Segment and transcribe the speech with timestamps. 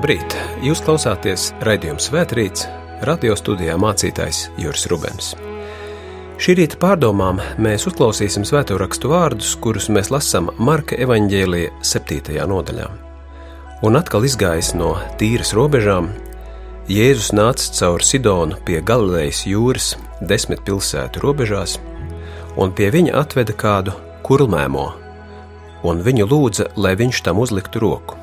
[0.00, 0.32] Labrīt!
[0.64, 2.62] Jūs klausāties raidījuma Svētrīts,
[3.04, 5.26] radio studijā mācītājs Juris Rubens.
[6.40, 12.38] Šī rīta pārdomām mēs uzklausīsim svēto rakstu vārdus, kurus mēs lasām Marka evaņģēlīja 7.
[12.48, 12.86] nodaļā.
[13.84, 16.08] Un atkal izgājis no tīras robežām,
[16.88, 19.90] Jēzus nāca cauri Sidonu pie Galilejas jūras,
[20.24, 21.76] desmit pilsētu robežās,
[22.56, 24.88] un pie viņa atveda kādu kurlmēmo,
[25.84, 28.19] un viņu lūdza, lai viņš tam uzliktu roku.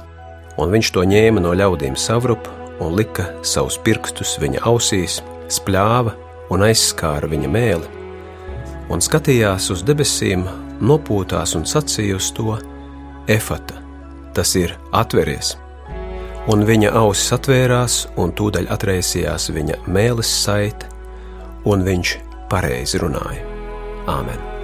[0.58, 2.48] Un viņš to ņēma no ļaudīm savrup
[2.82, 5.20] un lika savus pirkstus viņa ausīs,
[5.54, 6.16] spļāva
[6.54, 7.94] un aizskāra viņa mēli,
[8.94, 10.46] un skatījās uz debesīm,
[10.82, 12.58] nopūtās un sacīja uz to:
[13.28, 13.82] Efata,
[14.34, 15.56] tas ir atveries!
[16.48, 20.88] Un viņa ausis atvērās, un tūdaļ atraisījās viņa mēlis saite,
[21.68, 23.44] un viņš pareizi runāja.
[24.08, 24.57] Āmen!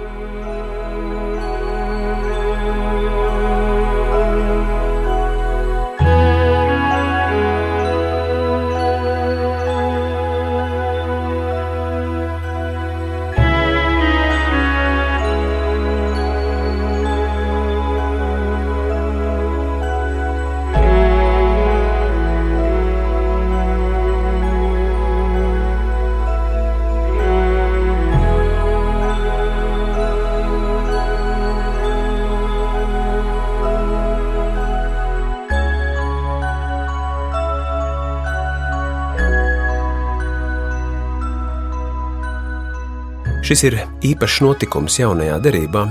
[43.44, 45.86] Šis ir īpašs notikums jaunajā derībā,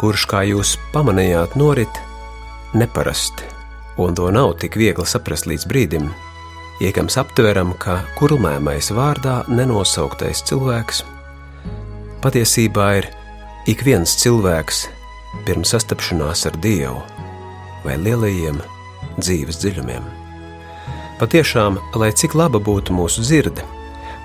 [0.00, 2.02] kurš, kā jūs pamanījāt, norit
[2.76, 3.48] neparasti,
[3.96, 6.10] un to nav tik viegli saprast līdz brīdim,
[6.84, 11.06] iekams aptveram, ka kurlmēmais vārdā nenosauktais cilvēks
[12.22, 13.06] patiesībā ir
[13.70, 14.86] ik viens cilvēks
[15.46, 17.02] pirms sastapšanās ar Dievu
[17.84, 18.58] vai lielajiem
[19.20, 20.06] dzīves dziļumiem.
[21.18, 23.64] Patiešām, lai cik laba būtu mūsu dzirde,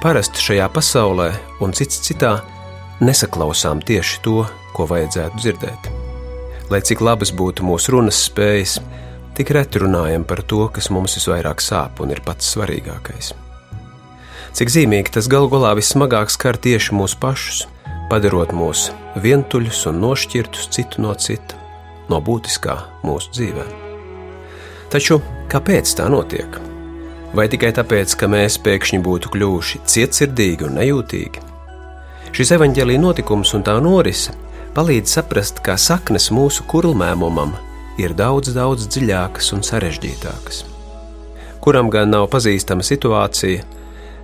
[0.02, 1.30] parasti šajā pasaulē
[1.62, 2.36] un cits citā,
[3.02, 4.44] nesaklausām tieši to,
[4.74, 5.90] ko vajadzētu dzirdēt.
[6.72, 8.80] Lai cik labas būtu mūsu runas spējas,
[9.38, 13.34] tik reti runājam par to, kas mums visvairāk sāp un ir pats svarīgākais.
[14.54, 17.64] Cik zīmīgi tas galu galā vismagāk skar tieši mūsu pašus,
[18.12, 18.92] padarot mūs
[19.24, 21.58] vientuļus un nošķirtus citu no cita,
[22.10, 23.66] no būtiskā mūsu dzīvē.
[24.94, 25.18] Taču
[25.50, 26.60] kāpēc tā notiek?
[27.34, 31.53] Vai tikai tāpēc, ka mēs pēkšņi būtu kļuvuši cietsirdīgi un nejūtīgi?
[32.34, 34.34] Šis evaņģēlīja notikums un tā norise
[34.74, 37.52] palīdz saprast, ka saknes mūsu kurlmēmumam
[38.02, 40.64] ir daudz, daudz dziļākas un sarežģītākas.
[41.62, 43.62] Kuram gan nav pazīstama situācija,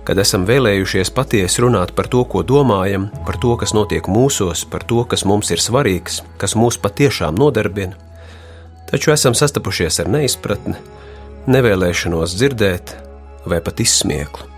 [0.02, 4.82] kad esam vēlējušies patiesi runāt par to, ko domājam, par to, kas notiek mūsos, par
[4.82, 7.94] to, kas mums ir svarīgs, kas mūs patiešām nodarbina,
[8.90, 10.74] taču esam sastapušies ar neizpratni,
[11.46, 12.96] nevēlēšanos dzirdēt
[13.46, 14.50] vai pat izsmieklu.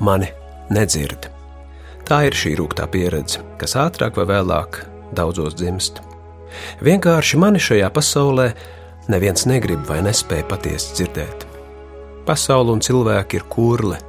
[0.00, 0.32] Mani
[0.72, 1.36] nedzird.
[2.08, 4.80] Tā ir šī rūktā pieredze, kas ātrāk vai vēlāk
[5.12, 6.00] daudzos dzimst.
[6.80, 8.46] Vienkārši mani šajā pasaulē
[9.12, 11.44] neviens negrib vai nespēja patiesi dzirdēt.
[12.24, 14.00] Pasaule un cilvēki ir kurli,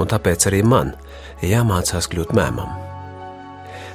[0.00, 0.94] un tāpēc arī man
[1.44, 2.72] jāmācās kļūt mēmam.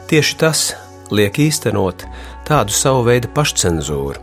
[0.09, 0.65] Tieši tas
[1.09, 2.05] liek īstenot
[2.45, 4.21] tādu savu veidu pašcensūru,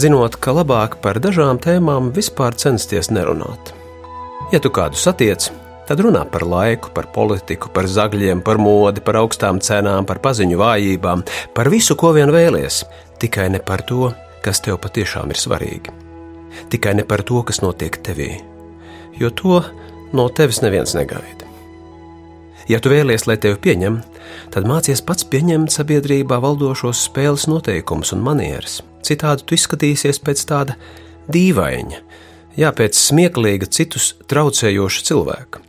[0.00, 3.74] zinot, ka labāk par dažām tēmām vispār censties nerunāt.
[4.50, 5.50] Ja tu kādu satiec,
[5.90, 10.58] Tad runā par laiku, par politiku, par zagļiem, par modi, par augstām cenām, par paziņu
[10.60, 12.84] vājībām, par visu, ko vien vēlies,
[13.18, 14.12] tikai ne par to,
[14.44, 15.90] kas tev patiešām ir svarīgi.
[16.70, 18.36] Tikai ne par to, kas notiek tevī,
[19.18, 19.56] jo to
[20.14, 21.48] no tevis neviens negaida.
[22.70, 23.96] Ja tu vēlies, lai tevi pieņem,
[24.54, 28.76] tad mācies pats pieņemt sabiedrībā valdošos spēles noteikumus un manieres.
[29.02, 30.78] Citādi tu izskatīsies pēc tāda
[31.34, 31.98] dīvaina,
[32.54, 35.64] jā, pēc smieklīga, citus traucējoša cilvēka.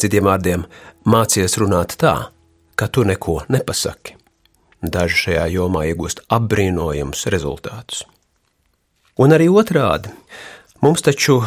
[0.00, 0.64] Citiem vārdiem,
[1.06, 2.14] mācies runāt tā,
[2.74, 4.16] ka tu neko nepasaki.
[4.82, 8.02] Daži šajā jomā iegūst apbrīnojamus rezultātus.
[9.16, 10.10] Un arī otrādi,
[10.82, 11.38] mums taču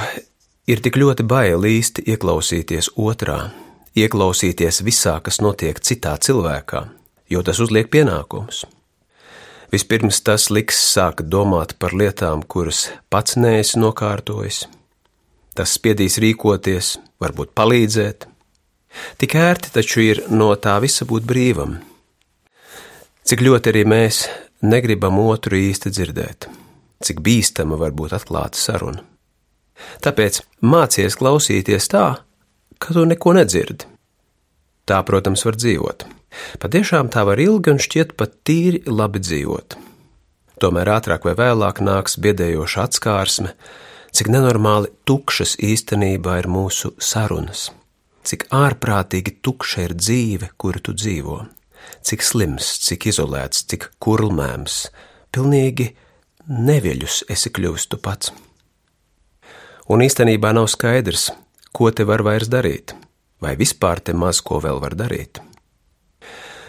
[0.67, 3.51] ir tik ļoti bail īsti ieklausīties otrā,
[3.97, 6.85] ieklausīties visā, kas notiek citā cilvēkā,
[7.29, 8.63] jo tas uzliek pienākumus.
[9.67, 14.63] Vispirms tas liks sākt domāt par lietām, kuras pats neesi nokārtojis.
[15.57, 18.29] Tas spiedīs rīkoties, varbūt palīdzēt,
[19.17, 21.77] Tik ērti taču ir no tā visa būt brīvam.
[23.27, 24.23] Cik ļoti arī mēs
[24.63, 26.47] negribam otru īsti dzirdēt,
[27.03, 29.03] cik bīstama var būt atklāta saruna.
[30.01, 32.05] Tāpēc mācies klausīties tā,
[32.79, 33.85] ka tu neko nedzirdi.
[34.87, 36.05] Tā, protams, var dzīvot.
[36.61, 39.75] Patiešām tā var ilgi un šķiet pat tīri labi dzīvot.
[40.61, 43.51] Tomēr ātrāk vai vēlāk nāks biedējoša atskārsme,
[44.15, 47.67] cik nenormāli tukšas īstenībā ir mūsu sarunas,
[48.27, 51.39] cik ārprātīgi tukša ir dzīve, kuru tu dzīvo,
[52.03, 54.81] cik slims, cik izolēts, cik kurlmēms,
[55.31, 55.93] pilnīgi
[56.47, 58.33] neviļus esi kļuvis tu pats.
[59.87, 61.29] Un īstenībā nav skaidrs,
[61.71, 62.91] ko te var vairs darīt,
[63.39, 65.39] vai vispār te maz ko vēl var darīt.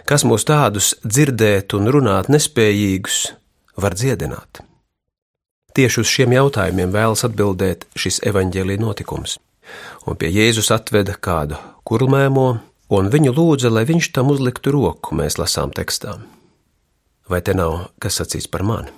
[0.08, 3.18] Kas mūs tādus dzirdēt un runāt nespējīgus
[3.76, 4.62] var dziedināt?
[5.76, 9.36] Tieši uz šiem jautājumiem vēlas atbildēt šis evaņģēlīja notikums,
[10.06, 12.48] un pie Jēzus atveda kādu kurlmēmo,
[12.94, 16.16] un viņu lūdza, lai viņš tam uzliktu roku, mēs lasām tekstā.
[17.28, 18.92] Vai te nav kas sacīts par mani?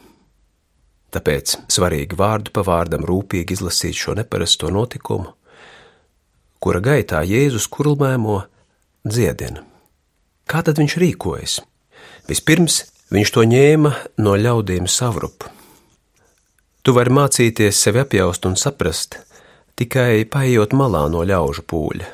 [1.11, 5.33] Tāpēc svarīgi vārdu pa vārdam rūpīgi izlasīt šo neparasto notikumu,
[6.63, 8.39] kura gaitā Jēzus kurlmēmo
[9.03, 9.65] dziedina.
[10.47, 11.57] Kā tad viņš rīkojas?
[12.31, 15.51] Vispirms viņš to ņēma no ļaudīm savrupu.
[16.83, 19.19] Tu vari mācīties sevi apjaust un saprast
[19.81, 22.09] tikai paiet malā no ļaužu pūļa,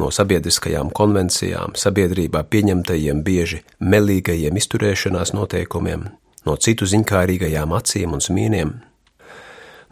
[0.00, 6.06] no sabiedriskajām konvencijām, sabiedrībā pieņemtajiem bieži melīgajiem izturēšanās noteikumiem,
[6.48, 8.72] no citu ziņkārīgajām acīm un smīniem.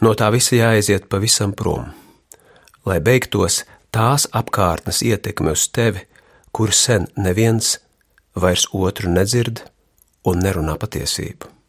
[0.00, 1.90] No tā visa jāaiziet pavisam prom,
[2.88, 6.06] lai beigtos tās apkārtnes ietekme uz tevi,
[6.56, 7.76] kur sen neviens
[8.32, 9.66] vairs otru nedzird
[10.24, 11.59] un nerunā patiesību.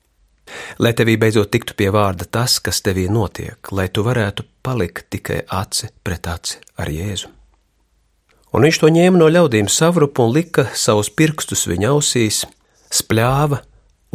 [0.80, 5.44] Lai tevī beidzot tiktu pie vārda tas, kas tevī notiek, lai tu varētu palikt tikai
[5.48, 7.30] aci pret aci ar Jēzu.
[8.51, 12.42] Un viņš to ņēma no ļaudīm savrupu un lika savus pirkstus viņa ausīs,
[12.92, 13.62] spļāva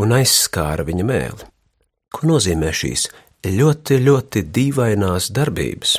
[0.03, 1.47] un aizskāra viņa mēli.
[2.13, 3.09] Ko nozīmē šīs
[3.47, 5.97] ļoti, ļoti dīvainās darbības?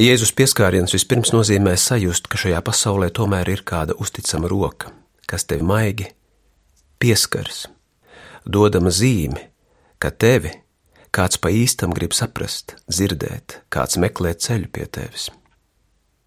[0.00, 4.94] Jēzus pieskāriens vispirms nozīmē sajust, ka šajā pasaulē tomēr ir kāda uzticama roka,
[5.28, 6.06] kas tevi maigi
[7.02, 7.66] pieskaras,
[8.46, 9.42] dodama zīmi,
[9.98, 10.52] ka tevi
[11.14, 15.28] kāds pa īstam grib saprast, dzirdēt, kāds meklē ceļu pie tevis.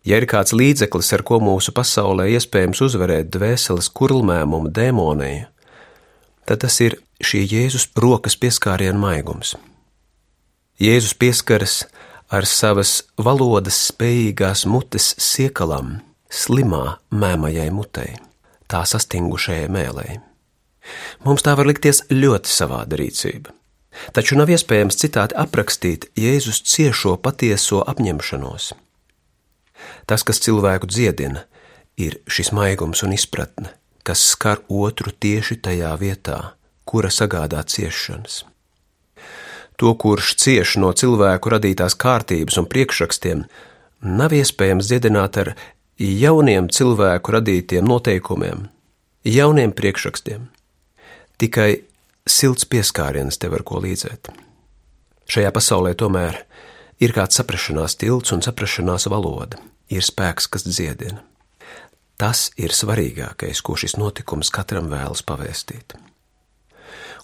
[0.03, 5.45] Ja ir kāds līdzeklis, ar ko mūsu pasaulē iespējams uzvarēt dvēseles kurlmēmumu, demoniju,
[6.43, 9.55] tad tas ir šī Jēzus rokas pieskāriena maigums.
[10.81, 11.77] Jēzus pieskaras
[12.33, 18.17] ar savas valodas spējīgās mutes siekalam, slimā mēmajai mutei,
[18.67, 20.19] tā sastingušajai mēlei.
[21.23, 23.53] Mums tā var likties ļoti savāda rīcība,
[24.15, 28.73] taču nav iespējams citādi aprakstīt Jēzus ciešo patieso apņemšanos.
[30.07, 31.45] Tas, kas cilvēku dziedina,
[31.97, 33.71] ir šis maigums un izpratne,
[34.03, 36.39] kas skar otru tieši tajā vietā,
[36.85, 38.43] kura sagādā ciešanas.
[39.79, 43.45] To, kurš cieš no cilvēku radītās kārtības un priekšrakstiem,
[44.03, 45.53] nav iespējams dziedināt ar
[45.97, 48.67] jauniem cilvēku radītiem noteikumiem,
[49.25, 50.49] jauniem priekšrakstiem.
[51.41, 51.83] Tikai
[52.29, 54.31] silts pieskāriens tev var ko līdzēt.
[55.29, 56.43] Šajā pasaulē tomēr
[57.03, 61.23] ir kāds saprašanās tilts un saprašanās valoda, ir spēks, kas dziedina.
[62.19, 65.95] Tas ir svarīgākais, ko šis notikums katram vēlas pavēstīt.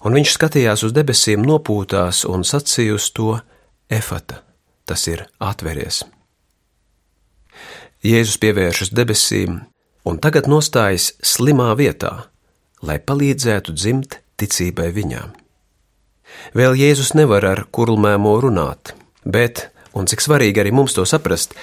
[0.04, 3.34] Un viņš skatījās uz debesīm, nopūtās un sacīja uz to
[3.92, 4.40] efata,
[4.88, 6.02] tas ir atveries.
[8.00, 9.60] Jēzus pievēršas debesīm
[10.08, 12.30] un tagad nostājas slimā vietā,
[12.86, 15.36] lai palīdzētu dzimt ticībai viņām.
[16.56, 18.94] Vēl Jēzus nevar ar kurlmēmo runāt,
[19.24, 21.54] bet, un cik svarīgi arī mums to saprast,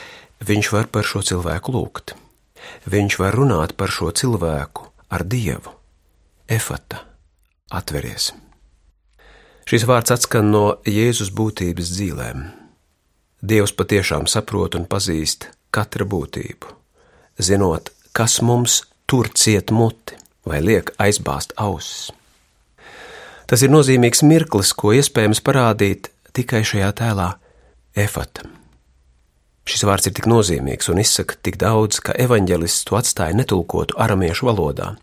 [0.44, 2.18] viņš var par šo cilvēku lūgt
[2.86, 5.74] viņš var runāt par šo cilvēku ar Dievu.
[6.48, 7.04] Efata,
[7.72, 8.32] atveries.
[9.68, 12.46] Šis vārds atskan no Jēzus būtības dzīvēm.
[13.44, 16.72] Dievs patiešām saprot un pazīst katra būtību,
[17.38, 20.16] zinot, kas mums tur ciet muti
[20.50, 22.12] vai liek aizbāzt ausis.
[23.48, 27.32] Tas ir nozīmīgs mirklis, ko iespējams parādīt tikai šajā tēlā
[27.96, 28.44] efata.
[29.68, 34.48] Šis vārds ir tik nozīmīgs un izsaka tik daudz, ka evanģelists to atstāja netulkotu aramiešu
[34.48, 34.94] valodā,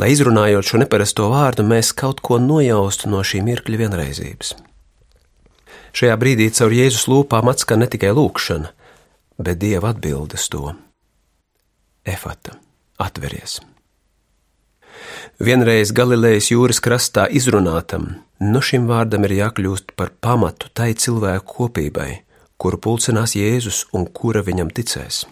[0.00, 4.54] lai izrunājot šo neparasto vārdu, mēs kaut ko nojaustu no šī mirkļa vienreizības.
[5.94, 8.72] Šajā brīdī caur Jēzus lūpām atskan ne tikai lūkšana,
[9.44, 10.72] bet Dieva atbildes to-
[12.16, 12.56] efata,
[12.98, 13.60] atveries.
[15.42, 18.04] Vienreiz Galilejas jūras krastā izrunātam,
[18.38, 22.10] no šim vārdam ir jākļūst par pamatu tai cilvēku kopībai,
[22.54, 25.24] kuru pulcinās Jēzus un kura viņam ticēs.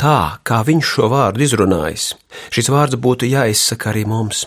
[0.00, 2.14] Tā, kā viņš šo vārdu izrunājis,
[2.56, 4.46] šis vārds būtu jāizsaka arī mums.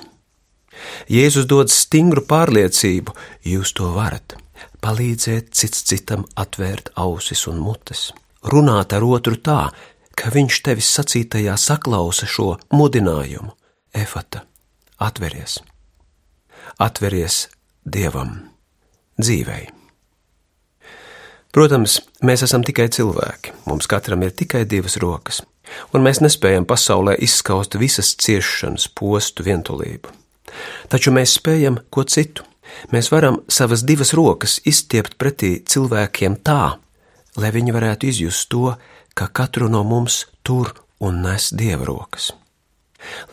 [1.13, 3.13] Jēzus dod stingru pārliecību,
[3.53, 4.33] jūs to varat,
[4.81, 8.09] palīdzēt cits citam atvērt ausis un mutes,
[8.49, 9.61] runāt ar otru tā,
[10.17, 13.53] ka viņš tevis sacītajā saklausa šo mudinājumu.
[13.93, 14.47] Efata,
[14.99, 15.59] atveries,
[16.79, 17.47] atveries
[17.87, 18.33] Dievam,
[19.21, 19.67] dzīvei.
[21.55, 25.41] Protams, mēs esam tikai cilvēki, mums katram ir tikai divas rokas,
[25.95, 30.11] un mēs nespējam pasaulē izskaust visas ciešanas, postu, vientulību.
[30.91, 32.45] Taču mēs spējam ko citu.
[32.91, 36.75] Mēs varam savas divas rokas izstiept pretī cilvēkiem tā,
[37.39, 38.73] lai viņi varētu izjust to,
[39.17, 42.33] ka katru no mums tur un nes dieva rokas.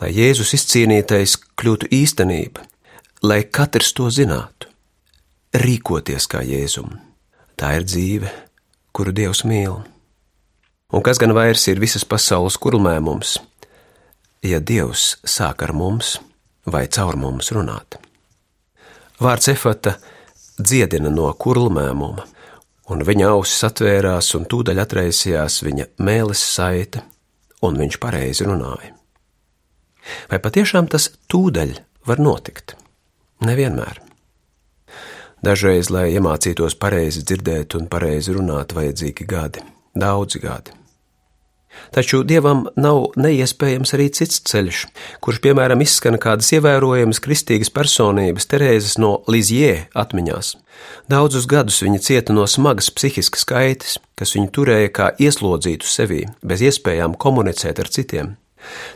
[0.01, 2.63] Lai Jēzus izcīnītais kļūtu īstenība,
[3.25, 4.69] lai katrs to zinātu,
[5.55, 6.97] rīkoties kā Jēzum.
[7.55, 8.31] Tā ir dzīve,
[8.95, 9.79] kuru Dievs mīl.
[10.93, 13.37] Un kas gan vairs ir visas pasaules kurlmēmums,
[14.45, 16.17] ja Dievs sāk ar mums
[16.69, 17.97] vai caur mums runāt?
[19.19, 19.95] Vārds efata
[20.59, 22.25] dziedina no kurlmēmuma,
[22.91, 27.01] un viņa ausis atvērās, un tūdaļ atraisījās viņa mēlis saite,
[27.65, 28.91] un viņš pareizi runāja.
[30.31, 31.75] Vai patiešām tas tūdaļ
[32.09, 32.75] var notikt?
[33.45, 34.01] Nevienmēr.
[35.45, 39.61] Dažreiz, lai iemācītos pareizi dzirdēt un pareizi runāt, vajadzīgi gadi,
[39.93, 40.73] daudzi gadi.
[41.91, 44.85] Taču dievam nav neiespējams arī cits ceļš,
[45.23, 50.55] kurš, piemēram, izskan kādas ievērojamas kristīgas personības Terēzes no Lizjē atmiņās.
[51.11, 56.63] Daudzus gadus viņa cieta no smagas psihiskas kaitas, kas viņu turēja kā ieslodzītu sevī, bez
[56.65, 58.33] iespējām komunicēt ar citiem.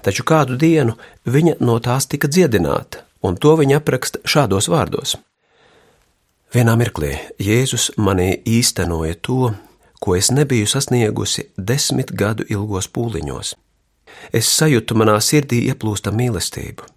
[0.06, 0.96] Taču kādu dienu
[1.26, 5.16] viņa no tās tika dziedināta, un to viņa apraksta šādos vārdos:
[6.54, 9.54] Vienā mirklī Jēzus manī īstenoja to,
[10.00, 13.54] ko es nebiju sasniegusi desmit gadu ilgos pūliņos.
[14.34, 16.88] Es sajūtu manā sirdī ieplūsta mīlestību,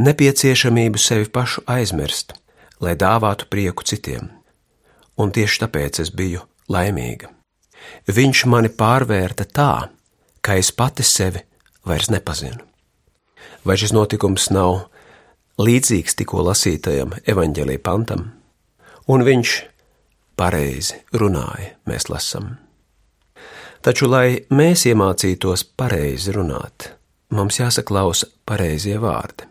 [0.00, 2.32] nepieciešamību sevi pašu aizmirst,
[2.80, 4.30] lai dāvātu prieku citiem,
[5.20, 7.30] un tieši tāpēc es biju laimīga.
[8.08, 9.72] Viņš mani pārvērta tā,
[10.40, 11.42] ka es pati sevi
[11.86, 12.62] vairs nepazinu.
[13.66, 14.86] Vai šis notikums nav
[15.58, 18.28] līdzīgs tikko lasītajam evaņģēlī pantam?
[19.06, 19.56] un viņš
[20.38, 22.56] pareizi runāja, mēs lasām.
[23.84, 26.90] Taču, lai mēs iemācītos pareizi runāt,
[27.30, 29.46] mums jāsaklausa pareizie vārdi.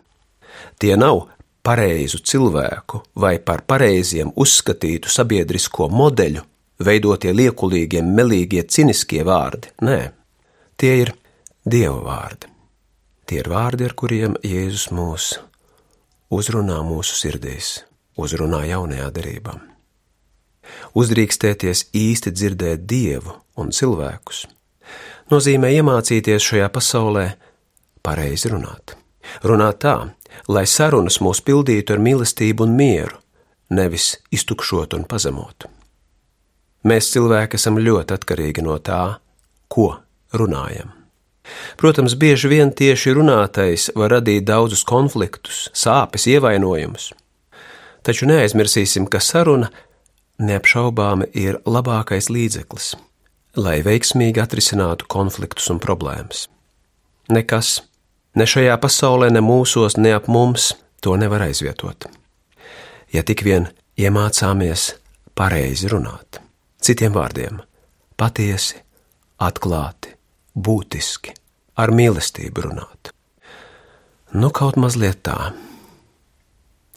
[0.76, 1.24] Tie nav
[1.64, 6.44] pareizu cilvēku vai par pareiziem uzskatītu sabiedrisko modeļu
[6.84, 9.72] veidotie liekulīgie, melīgie, ciniskie vārdi.
[9.88, 10.00] Nē,
[10.76, 11.14] tie ir
[11.66, 12.50] Dieva vārdi.
[13.26, 15.32] Tie ir vārdi, ar kuriem Jēzus mūs
[16.30, 17.80] uzrunā mūsu sirdīs
[18.16, 19.56] uzrunā jaunajā derībā.
[20.94, 24.46] Uzdrīkstēties īsti dzirdēt dievu un cilvēkus
[25.32, 27.26] nozīmē iemācīties šajā pasaulē
[28.06, 28.94] pareizi runāt.
[29.42, 29.96] Runāt tā,
[30.48, 33.18] lai sarunas mūs pildītu ar mīlestību un mieru,
[33.74, 35.66] nevis iztukšot un pazemot.
[36.86, 39.18] Mēs cilvēki esam ļoti atkarīgi no tā,
[39.66, 39.96] ko
[40.30, 40.95] runājam.
[41.78, 47.12] Protams, bieži vien tieši runātais var radīt daudzus konfliktus, sāpes, ievainojumus
[48.06, 49.70] taču neaizmirsīsim, ka saruna
[50.38, 52.94] neapšaubāmi ir labākais līdzeklis,
[53.58, 56.46] lai veiksmīgi atrisinātu konfliktus un problēmas.
[57.32, 57.80] Nekas,
[58.38, 62.06] ne šajā pasaulē, ne mūsos, ne ap mums to nevar aizvietot.
[63.14, 64.92] Ja tik vien iemācāmies
[65.38, 66.40] pareizi runāt,
[66.82, 67.62] citiem vārdiem,
[68.20, 68.78] patiesi,
[69.42, 70.14] atklāti,
[70.56, 71.36] būtiski,
[71.76, 73.12] ar mīlestību runāt.
[74.32, 75.52] Nu, kaut mazliet tā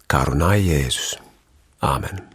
[0.09, 1.13] kā runāja Jēzus.
[1.85, 2.28] Āmen!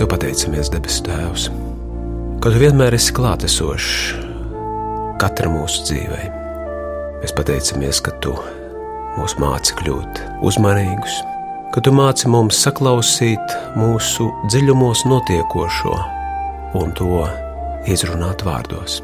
[0.00, 1.42] Tev pateicamies, debes Tēvs,
[2.40, 4.14] ka Tu vienmēr esi klātesošs
[5.20, 6.20] katra mūsu dzīvē.
[7.20, 8.30] Mēs pateicamies, ka Tu
[9.18, 11.18] mūs māci kļūt uzmanīgus,
[11.74, 15.92] ka Tu māci mums saklausīt mūsu dziļumos notiekošo
[16.80, 17.18] un to
[17.92, 19.02] izrunāt vārdos,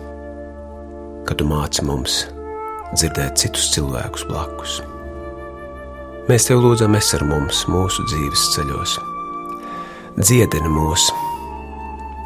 [1.28, 2.22] ka Tu māci mums
[2.94, 4.78] dzirdēt citus cilvēkus blakus.
[6.32, 8.96] Mēs Tev lūdzam, es ar mums mūsu dzīves ceļos
[10.16, 11.10] dziedini mūs,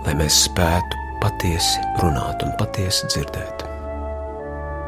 [0.04, 3.64] lai mēs spētu patiesi runāt un patiesi dzirdēt.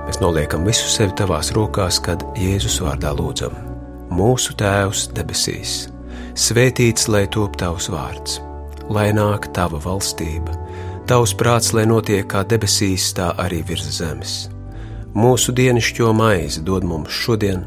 [0.07, 3.57] Mēs noliekam visu sevi tavās rokās, kad Jēzus vārdā lūdzam:
[4.15, 5.89] Mūsu Tēvs debesīs,
[6.39, 8.39] svētīts lai top tavs vārds,
[8.87, 10.55] lai nāk tava valstība,
[11.11, 14.37] tavs prāts, lai notiek kā debesīs, tā arī virs zemes.
[15.13, 17.67] Mūsu dienascho maizi dod mums šodien,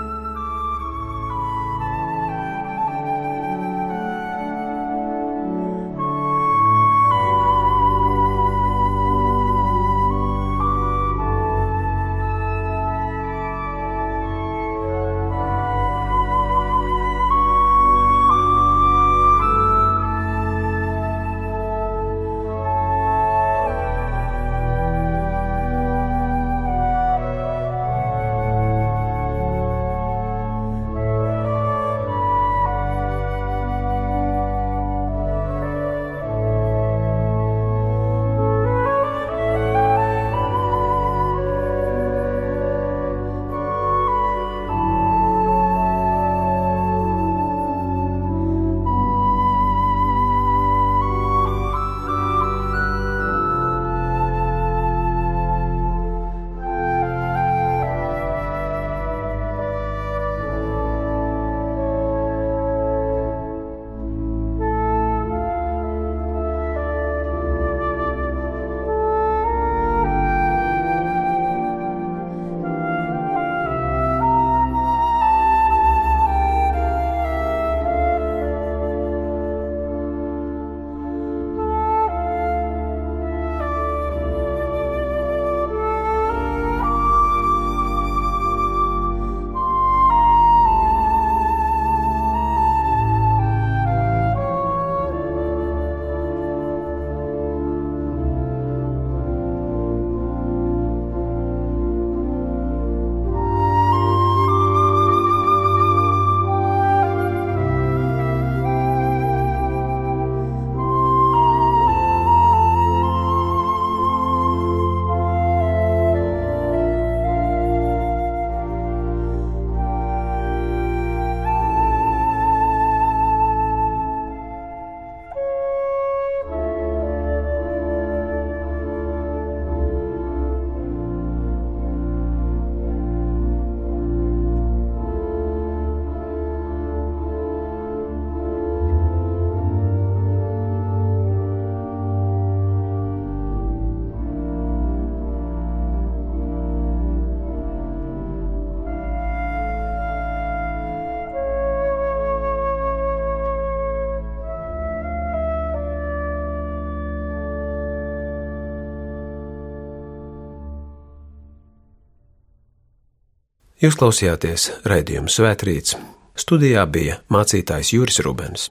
[163.81, 165.95] Jūs klausījāties raidījumu Svētrīts.
[166.37, 168.67] Studijā bija mācītājs Juris Rubens.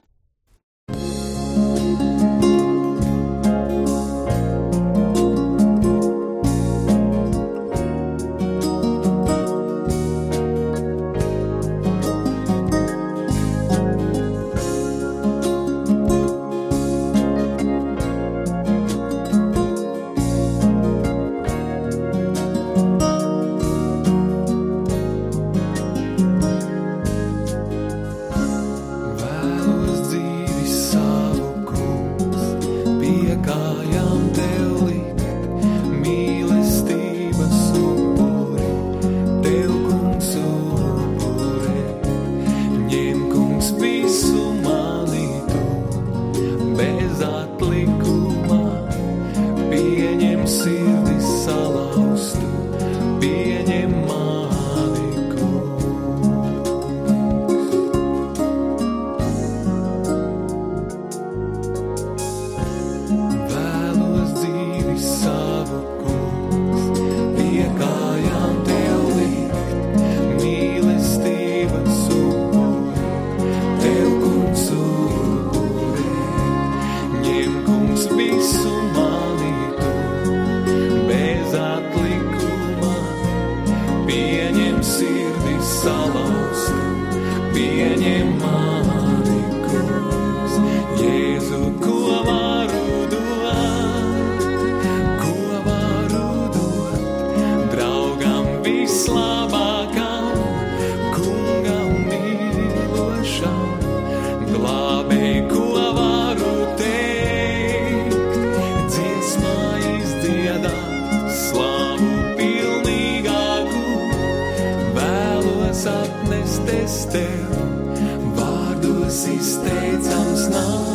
[119.11, 120.85] kas izteicams nav,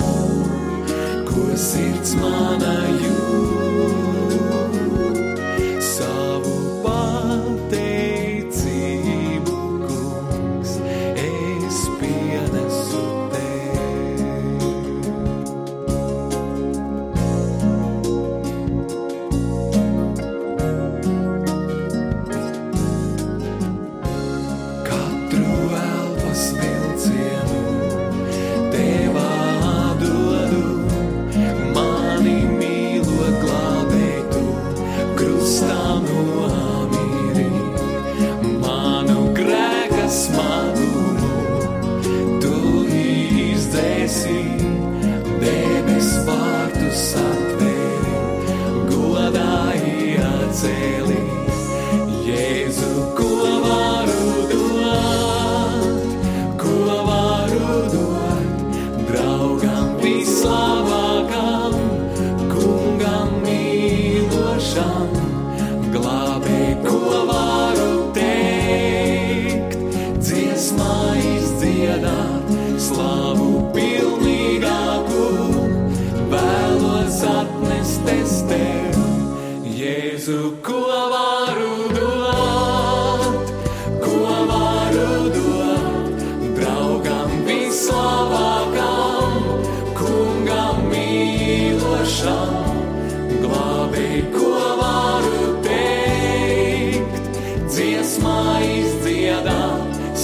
[1.29, 3.46] ko sirds manā jūt.
[87.97, 89.37] slavākam,
[89.97, 92.51] kungam mīlošam,
[93.45, 97.31] glābēji, ko varu teikt.
[97.73, 99.63] Dziesmā izdziedā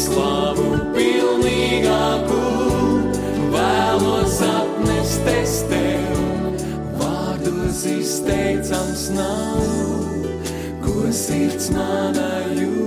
[0.02, 2.42] slavu pilnīgāku,
[3.56, 6.22] vēlos atnesties tev,
[7.00, 9.66] vārdus izteicams nav,
[10.84, 12.81] ko sirds manā jūt.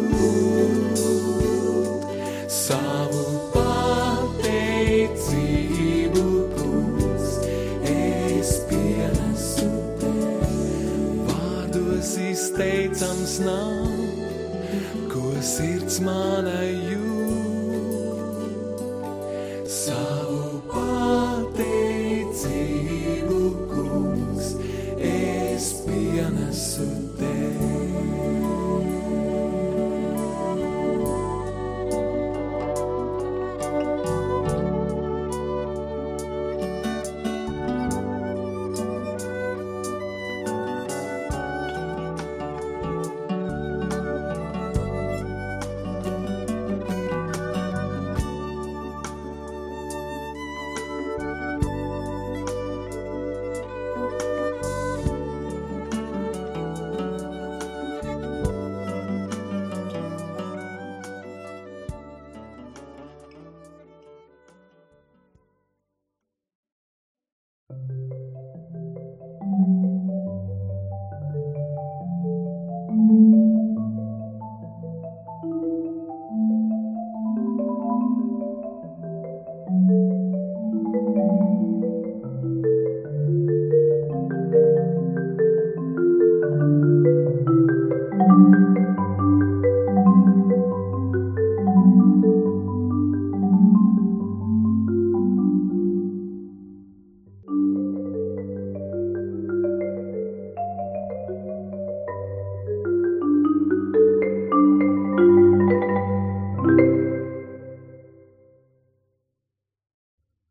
[13.40, 13.90] nav,
[15.12, 16.85] ko sirds manai